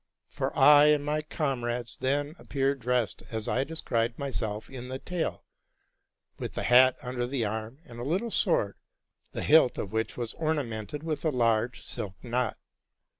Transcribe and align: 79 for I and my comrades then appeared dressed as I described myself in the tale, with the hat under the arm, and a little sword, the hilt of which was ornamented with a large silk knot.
79 0.29 0.29
for 0.51 0.57
I 0.59 0.85
and 0.87 1.05
my 1.05 1.21
comrades 1.21 1.95
then 1.95 2.35
appeared 2.39 2.79
dressed 2.79 3.21
as 3.29 3.47
I 3.47 3.63
described 3.63 4.17
myself 4.17 4.67
in 4.67 4.87
the 4.89 4.97
tale, 4.97 5.45
with 6.39 6.55
the 6.55 6.63
hat 6.63 6.97
under 7.03 7.27
the 7.27 7.45
arm, 7.45 7.77
and 7.85 7.99
a 7.99 8.03
little 8.03 8.31
sword, 8.31 8.77
the 9.33 9.43
hilt 9.43 9.77
of 9.77 9.91
which 9.91 10.17
was 10.17 10.33
ornamented 10.33 11.03
with 11.03 11.23
a 11.23 11.29
large 11.29 11.83
silk 11.83 12.15
knot. 12.23 12.57